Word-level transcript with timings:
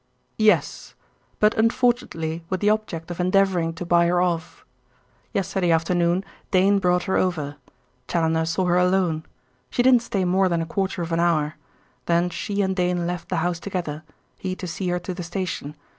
"Yes; 0.39 0.95
but 1.39 1.53
unfortunately 1.53 2.43
with 2.49 2.59
the 2.59 2.71
object 2.71 3.11
of 3.11 3.19
endeavouring 3.19 3.71
to 3.73 3.85
buy 3.85 4.07
her 4.07 4.19
off. 4.19 4.65
Yesterday 5.31 5.69
afternoon 5.71 6.25
Dane 6.49 6.79
brought 6.79 7.03
her 7.03 7.17
over. 7.17 7.57
Challoner 8.07 8.45
saw 8.45 8.65
her 8.65 8.77
alone. 8.79 9.25
She 9.69 9.83
didn't 9.83 10.01
stay 10.01 10.25
more 10.25 10.49
than 10.49 10.59
a 10.63 10.65
quarter 10.65 11.03
of 11.03 11.11
an 11.11 11.19
hour. 11.19 11.53
Then 12.07 12.31
she 12.31 12.63
and 12.63 12.75
Dane 12.75 13.05
left 13.05 13.29
the 13.29 13.35
house 13.45 13.59
together, 13.59 14.01
he 14.39 14.55
to 14.55 14.65
see 14.65 14.87
her 14.87 14.97
to 14.97 15.13
the 15.13 15.21
station. 15.21 15.75